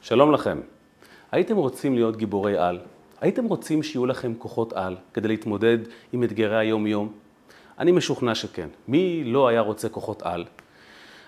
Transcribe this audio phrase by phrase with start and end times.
[0.00, 0.60] שלום לכם.
[1.32, 2.78] הייתם רוצים להיות גיבורי על?
[3.20, 5.78] הייתם רוצים שיהיו לכם כוחות על כדי להתמודד
[6.12, 7.12] עם אתגרי היום-יום?
[7.78, 8.68] אני משוכנע שכן.
[8.88, 10.44] מי לא היה רוצה כוחות על?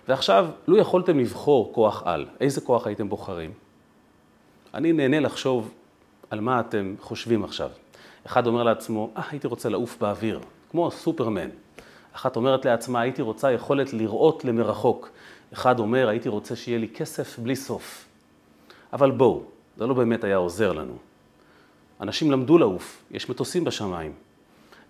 [0.08, 3.52] ועכשיו, לו יכולתם לבחור כוח על, איזה כוח הייתם בוחרים?
[4.74, 5.74] אני נהנה לחשוב
[6.30, 7.70] על מה אתם חושבים עכשיו.
[8.26, 10.40] אחד אומר לעצמו, אה, הייתי רוצה לעוף באוויר,
[10.70, 11.48] כמו סופרמן.
[12.12, 15.10] אחת אומרת לעצמה, הייתי רוצה יכולת לראות למרחוק.
[15.52, 18.09] אחד אומר, הייתי רוצה שיהיה לי כסף בלי סוף.
[18.92, 19.42] אבל בואו,
[19.76, 20.94] זה לא באמת היה עוזר לנו.
[22.00, 24.12] אנשים למדו לעוף, יש מטוסים בשמיים.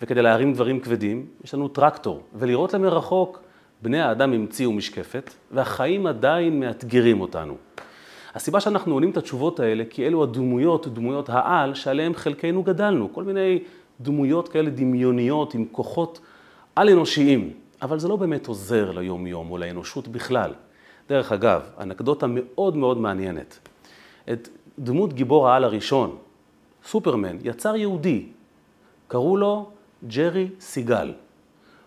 [0.02, 2.22] וכדי להרים דברים כבדים, יש לנו טרקטור.
[2.34, 3.40] ולראות למרחוק,
[3.82, 7.56] בני האדם המציאו משקפת, והחיים עדיין מאתגרים אותנו.
[8.34, 13.12] הסיבה שאנחנו עונים את התשובות האלה, כי אלו הדמויות, דמויות העל, שעליהן חלקנו גדלנו.
[13.12, 13.58] כל מיני
[14.00, 16.20] דמויות כאלה דמיוניות עם כוחות
[16.76, 17.50] על-אנושיים.
[17.82, 20.52] אבל זה לא באמת עוזר ליום-יום או לאנושות בכלל.
[21.08, 23.58] דרך אגב, אנקדוטה מאוד מאוד מעניינת.
[24.32, 24.48] את
[24.78, 26.16] דמות גיבור העל הראשון,
[26.84, 28.26] סופרמן, יצר יהודי.
[29.08, 29.70] קראו לו
[30.06, 31.12] ג'רי סיגל.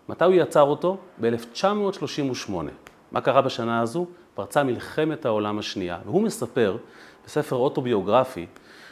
[0.09, 0.97] מתי הוא יצר אותו?
[1.21, 2.51] ב-1938.
[3.11, 4.05] מה קרה בשנה הזו?
[4.35, 6.77] פרצה מלחמת העולם השנייה, והוא מספר
[7.25, 8.45] בספר אוטוביוגרפי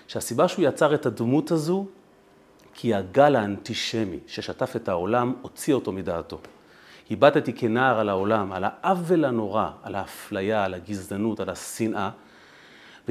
[0.08, 1.86] שהסיבה שהוא יצר את הדמות הזו
[2.74, 6.40] כי הגל האנטישמי ששטף את העולם הוציא אותו מדעתו.
[7.12, 12.10] הבטתי כנער על העולם, על העוול הנורא, על האפליה, על הגזענות, על השנאה,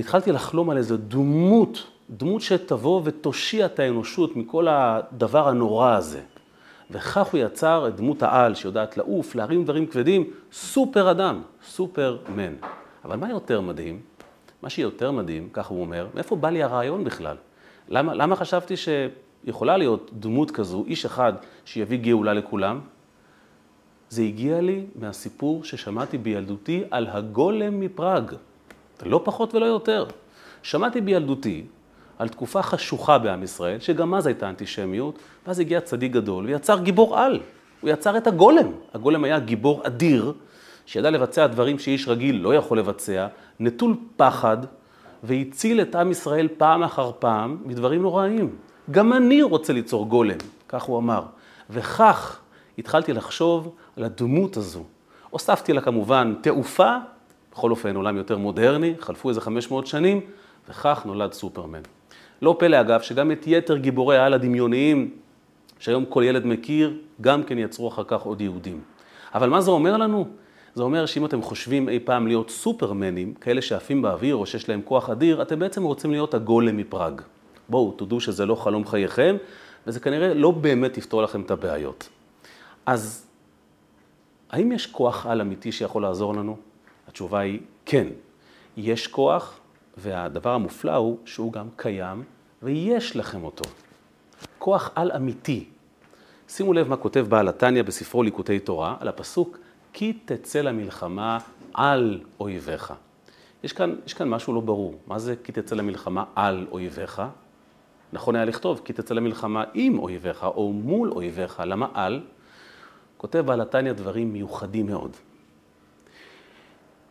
[0.01, 6.21] והתחלתי לחלום על איזו דמות, דמות שתבוא ותושיע את האנושות מכל הדבר הנורא הזה.
[6.91, 12.55] וכך הוא יצר את דמות העל שיודעת לעוף, להרים דברים כבדים, סופר אדם, סופר מן.
[13.05, 14.01] אבל מה יותר מדהים?
[14.63, 17.37] מה שיותר מדהים, כך הוא אומר, מאיפה בא לי הרעיון בכלל?
[17.89, 21.33] למה, למה חשבתי שיכולה להיות דמות כזו, איש אחד
[21.65, 22.81] שיביא גאולה לכולם?
[24.09, 28.35] זה הגיע לי מהסיפור ששמעתי בילדותי על הגולם מפראג.
[29.07, 30.07] לא פחות ולא יותר.
[30.63, 31.65] שמעתי בילדותי
[32.19, 37.19] על תקופה חשוכה בעם ישראל, שגם אז הייתה אנטישמיות, ואז הגיע צדיק גדול ויצר גיבור
[37.19, 37.41] על.
[37.81, 38.67] הוא יצר את הגולם.
[38.95, 40.33] הגולם היה גיבור אדיר,
[40.87, 43.27] שידע לבצע דברים שאיש רגיל לא יכול לבצע,
[43.61, 44.57] נטול פחד,
[45.23, 48.57] והציל את עם ישראל פעם אחר פעם מדברים נוראים.
[48.91, 50.39] גם אני רוצה ליצור גולם,
[50.69, 51.23] כך הוא אמר.
[51.71, 52.41] וכך
[52.79, 54.85] התחלתי לחשוב על הדמות הזו.
[55.31, 56.97] הוספתי לה כמובן תעופה,
[57.61, 60.21] בכל אופן עולם יותר מודרני, חלפו איזה 500 שנים,
[60.69, 61.81] וכך נולד סופרמן.
[62.43, 65.11] לא פלא אגב, שגם את יתר גיבורי העל הדמיוניים,
[65.79, 68.81] שהיום כל ילד מכיר, גם כן יצרו אחר כך עוד יהודים.
[69.35, 70.27] אבל מה זה אומר לנו?
[70.75, 74.81] זה אומר שאם אתם חושבים אי פעם להיות סופרמנים, כאלה שעפים באוויר או שיש להם
[74.85, 77.21] כוח אדיר, אתם בעצם רוצים להיות הגולם מפראג.
[77.69, 79.37] בואו, תודו שזה לא חלום חייכם,
[79.87, 82.09] וזה כנראה לא באמת יפתור לכם את הבעיות.
[82.87, 83.27] אז
[84.51, 86.70] האם יש כוח על אמיתי שיכול לעזור לנו?
[87.11, 88.07] התשובה היא כן.
[88.77, 89.61] יש כוח,
[89.97, 92.23] והדבר המופלא הוא שהוא גם קיים,
[92.63, 93.65] ויש לכם אותו.
[94.59, 95.65] כוח על אמיתי.
[96.49, 99.59] שימו לב מה כותב בעל התניא בספרו ליקוטי תורה, על הפסוק,
[99.93, 101.39] כי תצא למלחמה
[101.75, 102.93] על אויביך.
[103.63, 104.95] יש כאן, יש כאן משהו לא ברור.
[105.07, 107.23] מה זה כי תצא למלחמה על אויביך?
[108.13, 111.63] נכון היה לכתוב, כי תצא למלחמה עם אויביך או מול אויביך.
[111.67, 112.23] למה על?
[113.17, 115.17] כותב בעל התניא דברים מיוחדים מאוד.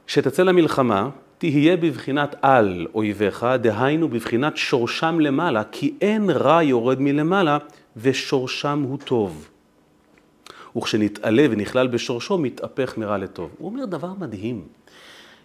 [0.09, 7.57] כשתצא למלחמה, תהיה בבחינת על אויביך, דהיינו בבחינת שורשם למעלה, כי אין רע יורד מלמעלה,
[7.97, 9.49] ושורשם הוא טוב.
[10.77, 13.49] וכשנתעלה ונכלל בשורשו, מתהפך מרע לטוב.
[13.57, 14.67] הוא אומר דבר מדהים.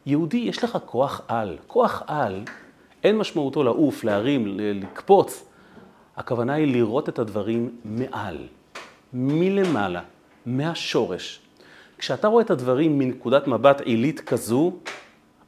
[0.07, 1.57] יהודי, יש לך כוח על.
[1.67, 2.43] כוח על,
[3.03, 5.45] אין משמעותו לעוף, להרים, לקפוץ.
[6.17, 8.39] הכוונה היא לראות את הדברים מעל,
[9.13, 10.03] מלמעלה,
[10.47, 11.44] מהשורש.
[12.05, 14.73] כשאתה רואה את הדברים מנקודת מבט עילית כזו,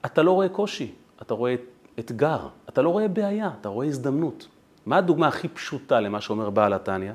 [0.05, 1.55] אתה לא רואה קושי, אתה רואה
[1.99, 4.49] אתגר, אתה לא רואה בעיה, אתה רואה הזדמנות.
[4.87, 7.13] מה הדוגמה הכי פשוטה למה שאומר בעל התניא?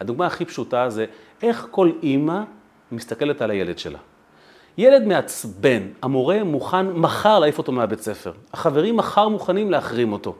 [0.00, 1.04] הדוגמה הכי פשוטה זה
[1.42, 2.42] איך כל אימא
[2.92, 3.98] מסתכלת על הילד שלה.
[4.78, 8.32] ילד מעצבן, המורה מוכן מחר להעיף אותו מהבית ספר.
[8.52, 10.34] החברים מחר מוכנים להחרים אותו.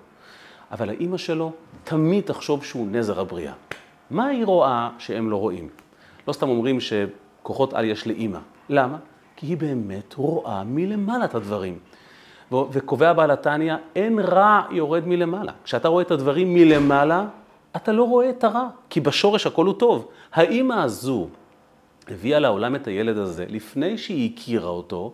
[0.73, 1.53] אבל האימא שלו
[1.85, 3.53] תמיד תחשוב שהוא נזר הבריאה.
[4.11, 5.69] מה היא רואה שהם לא רואים?
[6.29, 6.81] לא סתם אומרים
[7.41, 8.39] שכוחות על יש לאימא.
[8.69, 8.97] למה?
[9.37, 11.79] כי היא באמת רואה מלמעלה את הדברים.
[12.53, 15.53] וקובע בעל התניא, אין רע יורד מלמעלה.
[15.65, 17.27] כשאתה רואה את הדברים מלמעלה,
[17.77, 20.09] אתה לא רואה את הרע, כי בשורש הכל הוא טוב.
[20.33, 21.29] האימא הזו
[22.09, 25.13] הביאה לעולם את הילד הזה לפני שהיא הכירה אותו,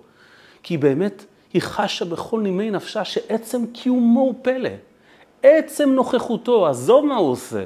[0.63, 4.71] כי באמת היא חשה בכל נימי נפשה שעצם קיומו הוא פלא.
[5.43, 7.65] עצם נוכחותו, עזוב מה הוא עושה,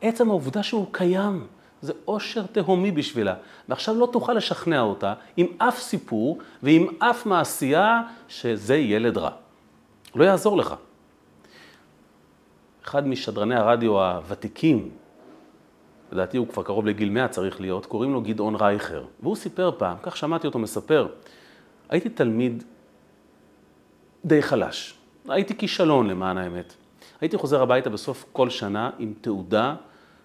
[0.00, 1.46] עצם העובדה שהוא קיים.
[1.82, 3.34] זה אושר תהומי בשבילה.
[3.68, 9.30] ועכשיו לא תוכל לשכנע אותה עם אף סיפור ועם אף מעשייה שזה ילד רע.
[10.14, 10.74] לא יעזור לך.
[12.84, 14.90] אחד משדרני הרדיו הוותיקים,
[16.12, 19.04] לדעתי הוא כבר קרוב לגיל 100 צריך להיות, קוראים לו גדעון רייכר.
[19.20, 21.06] והוא סיפר פעם, כך שמעתי אותו מספר,
[21.88, 22.64] הייתי תלמיד
[24.24, 24.94] די חלש.
[25.28, 26.74] הייתי כישלון למען האמת.
[27.20, 29.74] הייתי חוזר הביתה בסוף כל שנה עם תעודה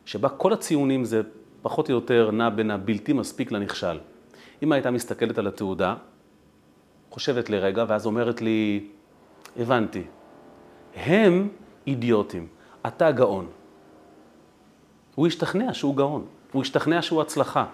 [0.05, 1.21] שבה כל הציונים זה
[1.67, 3.99] פחות או יותר נע בין הבלתי מספיק לנכשל.
[4.63, 5.95] אמא הייתה מסתכלת על התעודה,
[7.09, 8.87] חושבת לרגע, ואז אומרת לי,
[9.59, 10.03] הבנתי,
[10.95, 11.47] הם
[11.87, 12.47] אידיוטים,
[12.87, 13.47] אתה גאון.
[15.15, 17.65] הוא השתכנע שהוא גאון, הוא השתכנע שהוא הצלחה.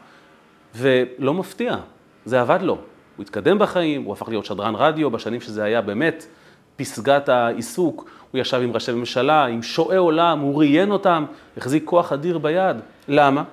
[0.75, 1.75] ולא מפתיע,
[2.25, 2.78] זה עבד לו.
[3.18, 6.25] הוא התקדם בחיים, הוא הפך להיות שדרן רדיו בשנים שזה היה באמת
[6.75, 8.10] פסגת העיסוק.
[8.31, 11.25] הוא ישב עם ראשי ממשלה, עם שועי עולם, הוא ראיין אותם,
[11.57, 12.78] החזיק כוח אדיר ביד.
[13.07, 13.44] למה?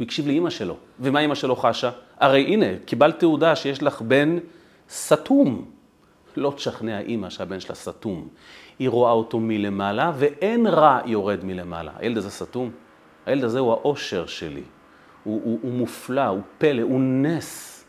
[0.00, 0.76] הוא הקשיב לאימא שלו.
[1.00, 1.90] ומה אימא שלו חשה?
[2.20, 4.38] הרי הנה, קיבלת תעודה שיש לך בן
[4.90, 5.64] סתום.
[6.36, 8.28] לא תשכנע אימא שהבן שלה סתום.
[8.78, 11.92] היא רואה אותו מלמעלה, ואין רע יורד מלמעלה.
[11.98, 12.70] הילד הזה סתום.
[13.26, 14.62] הילד הזה הוא האושר שלי.
[15.24, 17.84] הוא, הוא, הוא מופלא, הוא פלא, הוא נס.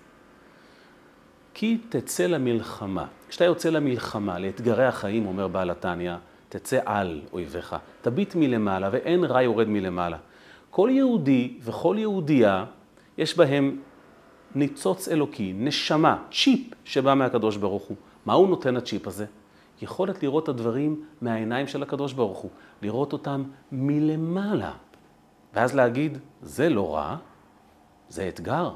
[1.53, 3.05] כי תצא למלחמה.
[3.29, 6.13] כשאתה יוצא למלחמה, לאתגרי החיים, אומר בעל התניא,
[6.49, 7.75] תצא על אויביך.
[8.01, 10.17] תביט מלמעלה, ואין רע יורד מלמעלה.
[10.71, 12.65] כל יהודי וכל יהודייה,
[13.17, 13.77] יש בהם
[14.55, 17.97] ניצוץ אלוקי, נשמה, צ'יפ שבא מהקדוש ברוך הוא.
[18.25, 19.25] מה הוא נותן הצ'יפ הזה?
[19.81, 22.51] יכולת לראות את הדברים מהעיניים של הקדוש ברוך הוא,
[22.81, 24.71] לראות אותם מלמעלה.
[25.53, 27.15] ואז להגיד, זה לא רע,
[28.09, 28.71] זה אתגר,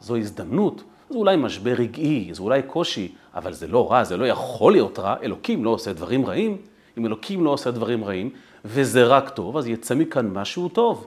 [0.00, 4.24] זו הזדמנות, זה אולי משבר רגעי, זה אולי קושי, אבל זה לא רע, זה לא
[4.24, 6.56] יכול להיות רע, אלוקים לא עושה דברים רעים.
[6.98, 8.30] אם אלוקים לא עושה דברים רעים,
[8.64, 11.06] וזה רק טוב, אז יצא מכאן משהו טוב.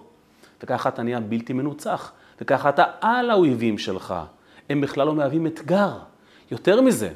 [0.63, 4.15] וככה אתה נהיה בלתי מנוצח, וככה אתה על האויבים שלך.
[4.69, 5.91] הם בכלל לא מהווים אתגר.
[6.51, 7.09] יותר מזה,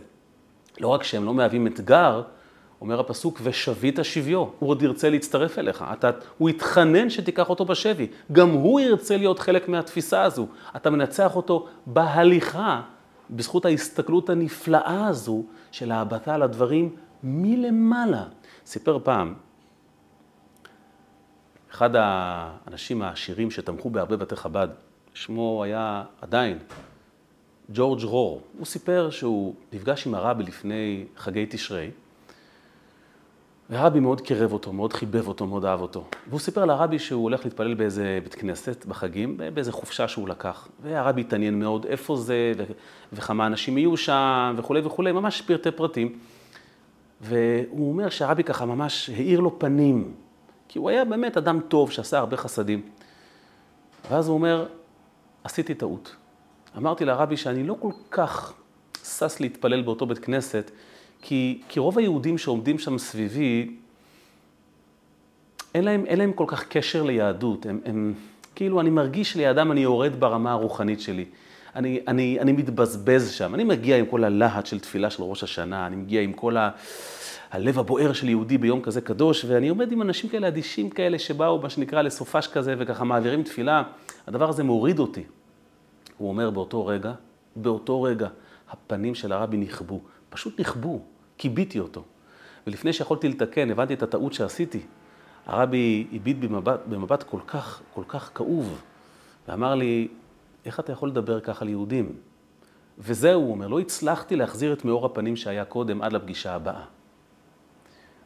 [0.79, 2.21] לא רק שהם לא מהווים אתגר,
[2.81, 5.85] אומר הפסוק, ושבית שביו, הוא עוד ירצה להצטרף אליך.
[5.93, 8.07] אתה, הוא יתחנן שתיקח אותו בשבי.
[8.31, 10.47] גם הוא ירצה להיות חלק מהתפיסה הזו.
[10.75, 12.81] אתה מנצח אותו בהליכה,
[13.29, 16.89] בזכות ההסתכלות הנפלאה הזו של ההבטה על הדברים
[17.23, 18.23] מלמעלה.
[18.65, 19.33] סיפר פעם,
[21.71, 24.67] אחד האנשים העשירים שתמכו בהרבה בתי חב"ד,
[25.13, 26.59] שמו היה עדיין
[27.69, 28.41] ג'ורג' רור.
[28.57, 31.91] הוא סיפר שהוא נפגש עם הרבי לפני חגי תשרי,
[33.69, 36.05] והרבי מאוד קירב אותו, מאוד חיבב אותו, מאוד אהב אותו.
[36.29, 40.67] והוא סיפר לרבי שהוא הולך להתפלל באיזה בית כנסת בחגים, באיזה חופשה שהוא לקח.
[40.81, 42.53] והרבי התעניין מאוד איפה זה,
[43.13, 46.19] וכמה אנשים יהיו שם, וכולי וכולי, ממש פרטי פרטים.
[47.23, 50.13] והוא אומר שהרבי ככה ממש האיר לו פנים,
[50.67, 52.81] כי הוא היה באמת אדם טוב שעשה הרבה חסדים.
[54.09, 54.67] ואז הוא אומר,
[55.43, 56.15] עשיתי טעות.
[56.77, 58.53] אמרתי לרבי שאני לא כל כך
[59.03, 60.71] שש להתפלל באותו בית כנסת,
[61.21, 63.75] כי, כי רוב היהודים שעומדים שם סביבי,
[65.75, 67.65] אין להם, אין להם כל כך קשר ליהדות.
[67.65, 68.13] הם, הם,
[68.55, 71.25] כאילו, אני מרגיש לידם אני יורד ברמה הרוחנית שלי.
[71.75, 73.55] אני, אני, אני מתבזבז שם.
[73.55, 76.69] אני מגיע עם כל הלהט של תפילה של ראש השנה, אני מגיע עם כל ה...
[77.51, 81.61] הלב הבוער של יהודי ביום כזה קדוש, ואני עומד עם אנשים כאלה אדישים כאלה שבאו,
[81.61, 83.83] מה שנקרא, לסופש כזה, וככה מעבירים תפילה.
[84.27, 85.23] הדבר הזה מוריד אותי.
[86.17, 87.13] הוא אומר באותו רגע,
[87.55, 88.27] באותו רגע,
[88.69, 91.01] הפנים של הרבי נכבו, פשוט נכבו,
[91.37, 92.03] כיביתי אותו.
[92.67, 94.79] ולפני שיכולתי לתקן, הבנתי את הטעות שעשיתי.
[95.45, 98.81] הרבי הביט במבט, במבט כל כך, כל כך כאוב,
[99.47, 100.07] ואמר לי,
[100.65, 102.15] איך אתה יכול לדבר ככה ליהודים?
[102.99, 106.83] וזהו, הוא אומר, לא הצלחתי להחזיר את מאור הפנים שהיה קודם עד לפגישה הבאה.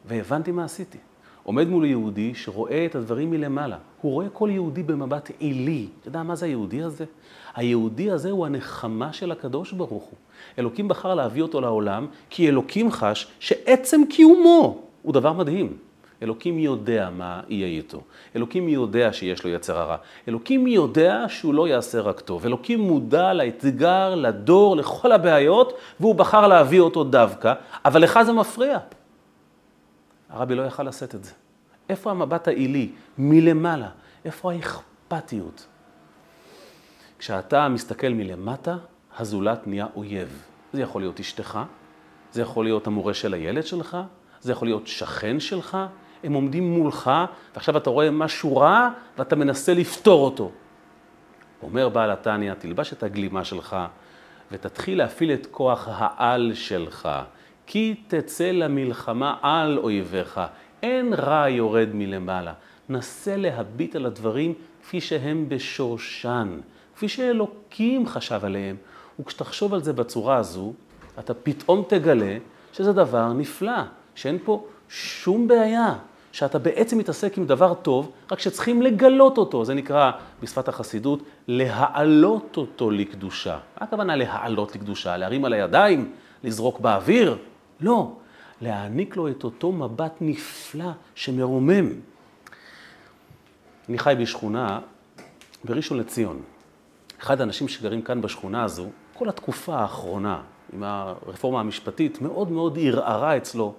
[0.04, 0.98] והבנתי מה עשיתי.
[1.42, 3.78] עומד מול יהודי שרואה את הדברים מלמעלה.
[4.00, 5.88] הוא רואה כל יהודי במבט עילי.
[6.00, 7.04] אתה יודע מה זה היהודי הזה?
[7.54, 10.18] היהודי הזה הוא הנחמה של הקדוש ברוך הוא.
[10.58, 15.76] אלוקים בחר להביא אותו לעולם, כי אלוקים חש שעצם קיומו הוא דבר מדהים.
[16.22, 18.02] אלוקים יודע מה יהיה איתו.
[18.36, 19.96] אלוקים יודע שיש לו יצר הרע.
[20.28, 22.46] אלוקים יודע שהוא לא יעשה רק טוב.
[22.46, 28.78] אלוקים מודע לאתגר, לדור, לכל הבעיות, והוא בחר להביא אותו דווקא, אבל לך זה מפריע.
[30.30, 31.32] הרבי לא יכל לשאת את זה.
[31.88, 32.90] איפה המבט העילי?
[33.18, 33.88] מלמעלה.
[34.24, 35.66] איפה האכפתיות?
[37.18, 38.76] כשאתה מסתכל מלמטה,
[39.18, 40.42] הזולת נהיה אויב.
[40.72, 41.58] זה יכול להיות אשתך,
[42.32, 43.96] זה יכול להיות המורה של הילד שלך,
[44.40, 45.78] זה יכול להיות שכן שלך,
[46.24, 47.10] הם עומדים מולך,
[47.54, 50.50] ועכשיו אתה רואה משהו רע, ואתה מנסה לפתור אותו.
[51.62, 53.76] אומר בעל התניא, תלבש את הגלימה שלך,
[54.52, 57.08] ותתחיל להפעיל את כוח העל שלך.
[57.70, 60.40] כי תצא למלחמה על אויביך.
[60.82, 62.52] אין רע יורד מלמעלה.
[62.88, 66.60] נסה להביט על הדברים כפי שהם בשורשן,
[66.94, 68.76] כפי שאלוקים חשב עליהם.
[69.20, 70.72] וכשתחשוב על זה בצורה הזו,
[71.18, 72.36] אתה פתאום תגלה
[72.72, 73.82] שזה דבר נפלא,
[74.14, 75.94] שאין פה שום בעיה,
[76.32, 79.64] שאתה בעצם מתעסק עם דבר טוב, רק שצריכים לגלות אותו.
[79.64, 80.10] זה נקרא
[80.42, 83.58] בשפת החסידות להעלות אותו לקדושה.
[83.80, 85.16] מה הכוונה להעלות לקדושה?
[85.16, 86.12] להרים על הידיים?
[86.44, 87.38] לזרוק באוויר?
[87.80, 88.12] לא.
[88.60, 91.86] להעניק לו את אותו מבט נפלא שמרומם.
[93.88, 94.80] אני חי בשכונה
[95.64, 96.42] בראשון לציון.
[97.22, 100.40] אחד האנשים שגרים כאן בשכונה הזו, כל התקופה האחרונה,
[100.72, 103.74] עם הרפורמה המשפטית, מאוד מאוד ערערה אצלו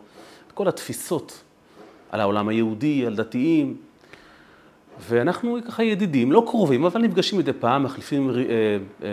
[0.48, 1.44] את כל התפיסות
[2.10, 3.78] על העולם היהודי, על דתיים.
[5.00, 8.36] ואנחנו ככה ידידים, לא קרובים, אבל נפגשים מדי פעם, מחליפים, אה,
[9.04, 9.08] אה,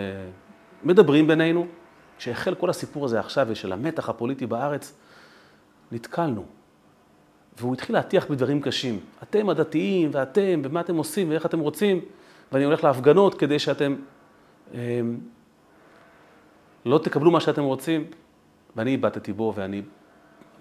[0.83, 1.67] מדברים בינינו.
[2.17, 4.95] כשהחל כל הסיפור הזה עכשיו של המתח הפוליטי בארץ,
[5.91, 6.45] נתקלנו.
[7.59, 8.99] והוא התחיל להטיח בדברים קשים.
[9.23, 11.99] אתם הדתיים, ואתם, ומה אתם עושים, ואיך אתם רוצים,
[12.51, 13.95] ואני הולך להפגנות כדי שאתם
[14.73, 15.01] אה,
[16.85, 18.05] לא תקבלו מה שאתם רוצים.
[18.75, 19.81] ואני איבדתי בו, ואני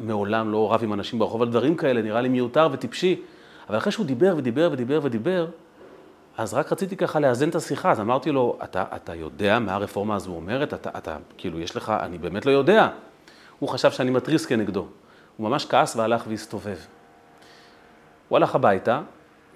[0.01, 3.21] מעולם לא רב עם אנשים ברחוב על דברים כאלה, נראה לי מיותר וטיפשי.
[3.69, 5.47] אבל אחרי שהוא דיבר ודיבר ודיבר ודיבר,
[6.39, 10.17] אז רק רציתי ככה לאזן את השיחה, אז אמרתי לו, אתה, אתה יודע מה הרפורמה
[10.17, 10.75] הזו אומרת?
[10.75, 12.89] אתה, אתה, כאילו, יש לך, אני באמת לא יודע.
[13.59, 14.87] הוא חשב שאני מתריס כנגדו.
[15.37, 16.77] הוא ממש כעס והלך והסתובב.
[18.29, 19.01] הוא הלך הביתה,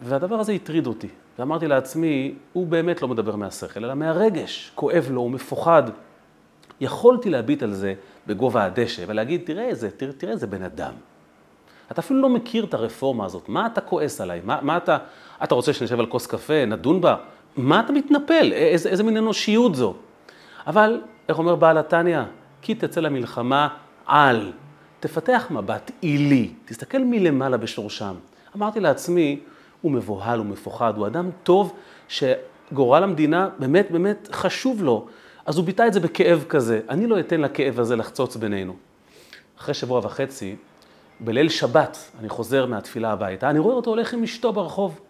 [0.02, 1.08] והדבר הזה הטריד אותי.
[1.38, 4.72] ואמרתי לעצמי, הוא באמת לא מדבר מהשכל, אלא מהרגש.
[4.74, 5.82] כואב לו, הוא מפוחד.
[6.80, 7.94] יכולתי להביט על זה
[8.26, 10.92] בגובה הדשא ולהגיד, תראה איזה, תראה, תראה איזה בן אדם.
[11.90, 14.40] אתה אפילו לא מכיר את הרפורמה הזאת, מה אתה כועס עליי?
[14.44, 14.98] מה, מה אתה,
[15.44, 17.16] אתה רוצה שנשב על כוס קפה, נדון בה?
[17.56, 18.52] מה אתה מתנפל?
[18.52, 19.94] איזה, איזה מין אנושיות זו?
[20.66, 22.20] אבל, איך אומר בעל התניא?
[22.62, 23.68] כי תצא למלחמה
[24.06, 24.52] על.
[25.00, 28.14] תפתח מבט עילי, תסתכל מלמעלה בשורשם.
[28.56, 29.40] אמרתי לעצמי,
[29.80, 31.72] הוא מבוהל, הוא מפוחד, הוא אדם טוב
[32.08, 35.06] שגורל המדינה באמת באמת חשוב לו.
[35.50, 36.80] אז הוא ביטא את זה בכאב כזה.
[36.88, 38.76] אני לא אתן לכאב הזה לחצוץ בינינו.
[39.58, 40.56] אחרי שבוע וחצי,
[41.20, 45.00] בליל שבת, אני חוזר מהתפילה הביתה, אני רואה אותו הולך עם אשתו ברחוב.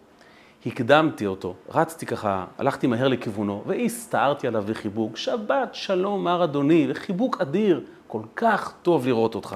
[0.65, 7.41] הקדמתי אותו, רצתי ככה, הלכתי מהר לכיוונו, והסתערתי עליו בחיבוק, שבת שלום מר אדוני, וחיבוק
[7.41, 9.55] אדיר, כל כך טוב לראות אותך.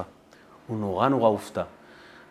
[0.66, 1.62] הוא נורא נורא הופתע.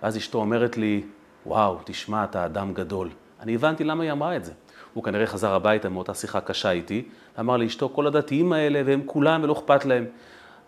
[0.04, 1.04] ואז אשתו אומרת לי,
[1.46, 3.10] וואו, תשמע, אתה אדם גדול.
[3.40, 4.52] אני הבנתי למה היא אמרה את זה.
[4.96, 7.04] הוא כנראה חזר הביתה מאותה שיחה קשה איתי,
[7.38, 10.06] ואמר לאשתו, כל הדתיים האלה, והם כולם ולא אכפת להם.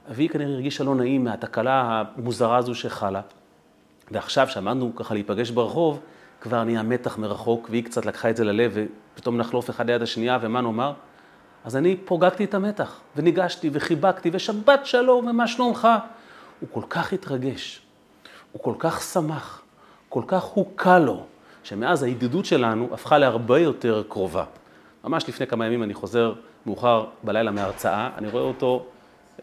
[0.10, 3.22] והיא כנראה הרגישה לא נעים מהתקלה המוזרה הזו שחלה.
[4.12, 6.00] ועכשיו, שעמדנו ככה להיפגש ברחוב,
[6.42, 8.78] כבר נהיה מתח מרחוק, והיא קצת לקחה את זה ללב,
[9.14, 10.94] ופתאום נחלוף אחד ליד השנייה, ומה נאמר?
[11.66, 15.88] אז אני פוגגתי את המתח, וניגשתי, וחיבקתי, ושבת שלום, ומה שלומך?
[16.60, 17.82] הוא כל כך התרגש,
[18.52, 19.62] הוא כל כך שמח,
[20.10, 21.26] כל כך הוקע לו,
[21.68, 24.44] שמאז הידידות שלנו הפכה להרבה יותר קרובה.
[25.04, 26.34] ממש לפני כמה ימים אני חוזר
[26.66, 28.86] מאוחר בלילה מהרצאה, אני רואה אותו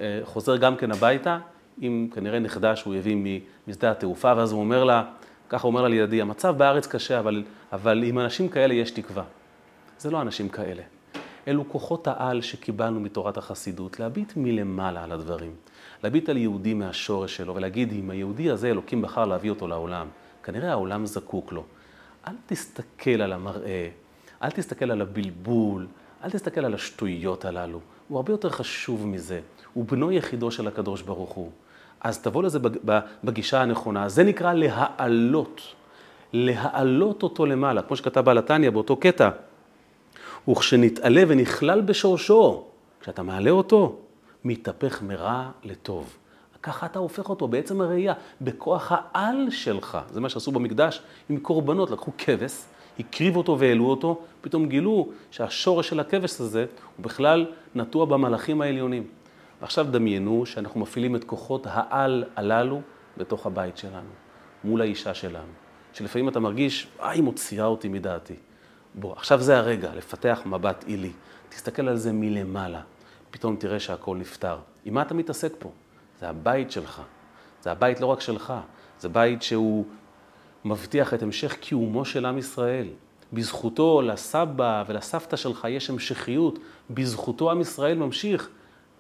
[0.01, 1.39] אה, חוזר גם כן הביתה,
[1.81, 5.05] עם כנראה נכדה שהוא הביא משדה התעופה, ואז הוא אומר לה,
[5.49, 9.25] ככה אומר לה לידי, המצב בארץ קשה, אבל, אבל עם אנשים כאלה יש תקווה.
[9.99, 10.83] זה לא אנשים כאלה.
[11.49, 15.55] אלו כוחות העל שקיבלנו מתורת החסידות, להביט מלמעלה על הדברים.
[16.05, 20.07] להביט על יהודי מהשורש שלו ולהגיד, אם היהודי הזה, אלוקים בחר להביא אותו לעולם,
[20.43, 21.65] כנראה העולם זקוק לו.
[22.29, 23.89] אל תסתכל על המראה,
[24.43, 25.87] אל תסתכל על הבלבול,
[26.25, 27.81] אל תסתכל על השטויות הללו.
[28.09, 29.41] הוא הרבה יותר חשוב מזה.
[29.75, 31.51] הוא בנו יחידו של הקדוש ברוך הוא.
[32.01, 32.59] אז תבוא לזה
[33.25, 34.09] בגישה הנכונה.
[34.09, 35.61] זה נקרא להעלות.
[36.33, 39.31] להעלות אותו למעלה, כמו שכתב בעל התניא באותו קטע.
[40.49, 42.65] וכשנתעלה ונכלל בשורשו,
[43.01, 43.99] כשאתה מעלה אותו,
[44.45, 46.17] מתהפך מרע לטוב.
[46.65, 49.99] ככה אתה הופך אותו בעצם הראייה, בכוח העל שלך.
[50.11, 52.65] זה מה שעשו במקדש עם קורבנות, לקחו כבש,
[52.99, 56.67] הקריבו אותו והעלו אותו, פתאום גילו שהשורש של הכבש הזה
[56.97, 59.07] הוא בכלל נטוע במלאכים העליונים.
[59.61, 62.81] ועכשיו דמיינו שאנחנו מפעילים את כוחות העל הללו
[63.17, 64.11] בתוך הבית שלנו,
[64.65, 65.53] מול האישה שלנו.
[65.93, 68.35] שלפעמים אתה מרגיש, אה, היא מוציאה אותי מדעתי.
[68.95, 71.13] בוא, עכשיו זה הרגע לפתח מבט עילי.
[71.49, 72.81] תסתכל על זה מלמעלה.
[73.31, 74.57] פתאום תראה שהכל נפתר.
[74.85, 75.71] עם מה אתה מתעסק פה?
[76.25, 77.03] זה הבית שלך.
[77.63, 78.53] זה הבית לא רק שלך,
[78.99, 79.85] זה בית שהוא
[80.65, 82.87] מבטיח את המשך קיומו של עם ישראל.
[83.33, 86.59] בזכותו לסבא ולסבתא שלך יש המשכיות,
[86.91, 88.49] בזכותו עם ישראל ממשיך.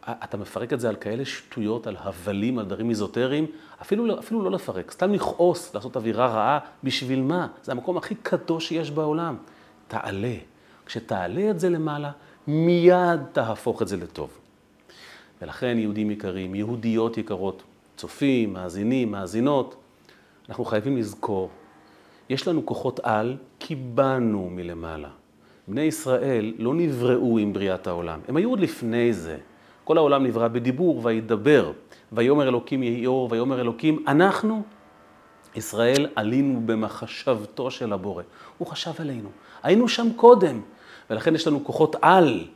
[0.02, 3.46] אתה מפרק את זה על כאלה שטויות, על הבלים, על דברים איזוטריים,
[3.82, 7.48] אפילו, לא, אפילו לא לפרק, סתם לכעוס, לעשות אווירה רעה, בשביל מה?
[7.62, 9.36] זה המקום הכי קדוש שיש בעולם.
[9.88, 10.36] תעלה.
[10.86, 12.10] כשתעלה את זה למעלה,
[12.46, 14.43] מיד תהפוך את זה לטוב.
[15.42, 17.62] ולכן יהודים יקרים, יהודיות יקרות,
[17.96, 19.76] צופים, מאזינים, מאזינות,
[20.48, 21.50] אנחנו חייבים לזכור,
[22.28, 25.08] יש לנו כוחות על, כי באנו מלמעלה.
[25.68, 29.36] בני ישראל לא נבראו עם בריאת העולם, הם היו עוד לפני זה.
[29.84, 31.72] כל העולם נברא בדיבור, וידבר,
[32.12, 34.62] ויאמר אלוקים יהי אור, ויאמר אלוקים, אנחנו,
[35.56, 38.22] ישראל, עלינו במחשבתו של הבורא.
[38.58, 39.28] הוא חשב עלינו.
[39.62, 40.60] היינו שם קודם,
[41.10, 42.46] ולכן יש לנו כוחות על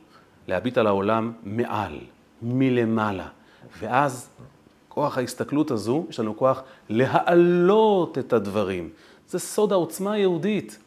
[0.49, 1.99] להביט על העולם מעל,
[2.43, 3.29] מלמעלה.
[3.79, 4.29] ואז
[4.89, 8.91] כוח ההסתכלות הזו, יש לנו כוח להעלות את הדברים.
[9.29, 10.79] זה סוד העוצמה היהודית.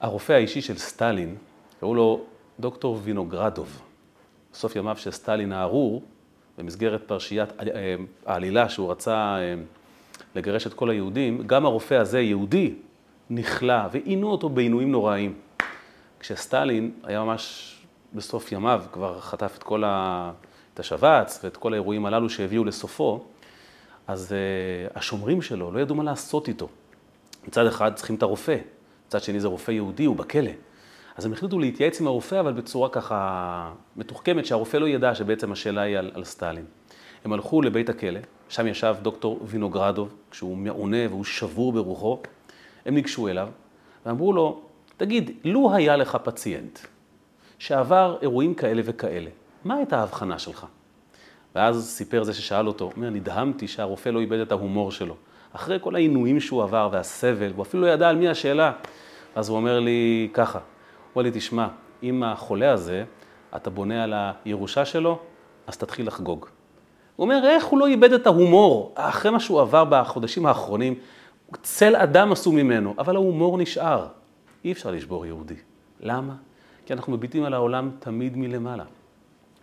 [0.00, 1.36] הרופא האישי של סטלין,
[1.80, 2.20] קראו לו
[2.60, 3.80] דוקטור וינוגרדוב.
[4.52, 6.02] בסוף ימיו של סטלין הארור,
[6.58, 7.94] במסגרת פרשיית אה,
[8.26, 9.54] העלילה שהוא רצה אה,
[10.34, 12.74] לגרש את כל היהודים, גם הרופא הזה, יהודי,
[13.30, 15.34] נכלא ועינו אותו בעינויים נוראים.
[16.20, 17.76] כשסטלין היה ממש
[18.14, 20.32] בסוף ימיו, כבר חטף את כל ה...
[20.74, 23.24] את השבץ ואת כל האירועים הללו שהביאו לסופו,
[24.06, 26.68] אז uh, השומרים שלו לא ידעו מה לעשות איתו.
[27.48, 28.56] מצד אחד צריכים את הרופא,
[29.08, 30.50] מצד שני זה רופא יהודי, הוא בכלא.
[31.16, 35.80] אז הם החליטו להתייעץ עם הרופא, אבל בצורה ככה מתוחכמת, שהרופא לא ידע שבעצם השאלה
[35.80, 36.64] היא על, על סטלין.
[37.24, 42.18] הם הלכו לבית הכלא, שם ישב דוקטור וינוגרדוב, כשהוא מעונה והוא שבור ברוחו.
[42.86, 43.48] הם ניגשו אליו
[44.06, 44.62] ואמרו לו,
[44.96, 46.78] תגיד, לו היה לך פציינט
[47.60, 49.30] שעבר אירועים כאלה וכאלה,
[49.64, 50.66] מה הייתה ההבחנה שלך?
[51.54, 55.14] ואז סיפר זה ששאל אותו, הוא אומר, נדהמתי שהרופא לא איבד את ההומור שלו.
[55.52, 58.72] אחרי כל העינויים שהוא עבר והסבל, הוא אפילו לא ידע על מי השאלה.
[59.34, 60.64] אז הוא אומר לי ככה, הוא
[61.14, 61.68] אומר לי, תשמע,
[62.02, 63.04] אם החולה הזה,
[63.56, 64.14] אתה בונה על
[64.44, 65.18] הירושה שלו,
[65.66, 66.46] אז תתחיל לחגוג.
[67.16, 68.92] הוא אומר, איך הוא לא איבד את ההומור?
[68.94, 70.94] אחרי מה שהוא עבר בחודשים האחרונים,
[71.62, 74.06] צל אדם עשו ממנו, אבל ההומור נשאר.
[74.64, 75.56] אי אפשר לשבור יהודי.
[76.00, 76.34] למה?
[76.90, 78.84] כי אנחנו מביטים על העולם תמיד מלמעלה.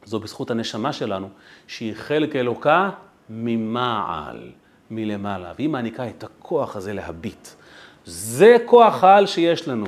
[0.05, 1.29] זו בזכות הנשמה שלנו,
[1.67, 2.89] שהיא חלק אלוקה
[3.29, 4.51] ממעל,
[4.91, 7.47] מלמעלה, והיא מעניקה את הכוח הזה להביט.
[8.05, 9.85] זה כוח העל שיש לנו.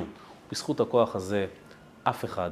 [0.52, 1.46] בזכות הכוח הזה,
[2.04, 2.50] אף אחד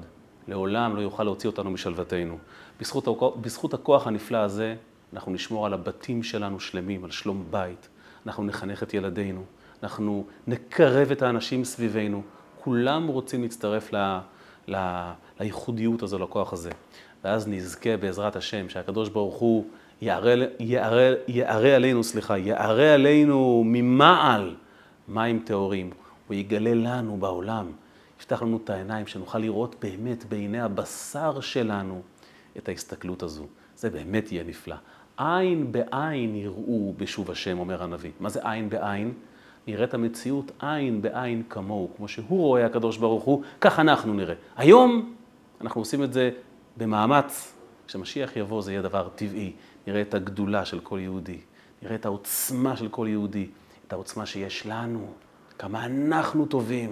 [0.49, 2.39] לעולם לא יוכל להוציא אותנו משלוותנו.
[2.81, 3.09] בזכות,
[3.41, 4.75] בזכות הכוח הנפלא הזה,
[5.13, 7.89] אנחנו נשמור על הבתים שלנו שלמים, על שלום בית.
[8.27, 9.45] אנחנו נחנך את ילדינו,
[9.83, 12.23] אנחנו נקרב את האנשים סביבנו.
[12.61, 14.19] כולם רוצים להצטרף ל,
[15.41, 16.71] לייחודיות הזו, לכוח הזה.
[17.25, 19.65] ואז נזכה בעזרת השם שהקדוש ברוך הוא
[20.01, 24.55] יערה עלינו, סליחה, יערה עלינו ממעל
[25.09, 25.91] מים טהורים.
[26.29, 27.73] הוא יגלה לנו בעולם,
[28.19, 32.03] יפתח לנו את העיניים, שנוכל לראות באמת בעיני הבשר שלנו
[32.59, 33.47] את ההסתכלות הזו.
[33.77, 34.77] זה באמת יהיה נפלא.
[35.17, 38.11] עין בעין יראו בשוב השם, אומר הנביא.
[38.21, 39.13] מה זה עין בעין?
[39.69, 44.35] נראה את המציאות עין בעין כמוהו, כמו שהוא רואה הקדוש ברוך הוא, כך אנחנו נראה.
[44.57, 45.15] היום
[45.61, 46.31] אנחנו עושים את זה
[46.77, 47.55] במאמץ,
[47.87, 49.53] כשמשיח יבוא זה יהיה דבר טבעי.
[49.87, 51.39] נראה את הגדולה של כל יהודי,
[51.83, 53.47] נראה את העוצמה של כל יהודי,
[53.87, 55.13] את העוצמה שיש לנו,
[55.59, 56.91] כמה אנחנו טובים.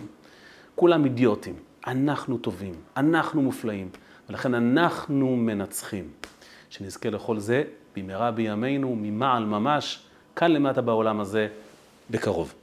[0.75, 1.55] כולם אידיוטים,
[1.87, 3.89] אנחנו טובים, אנחנו מופלאים,
[4.29, 6.09] ולכן אנחנו מנצחים.
[6.71, 7.62] שנזכה לכל זה
[7.97, 10.03] במהרה בימינו, ממעל ממש,
[10.37, 11.49] כאן למטה בעולם הזה,
[12.11, 12.55] בקרוב.